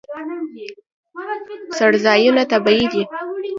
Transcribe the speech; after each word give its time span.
څړځایونه 1.77 2.43
طبیعي 2.51 2.85
دي. 2.93 3.03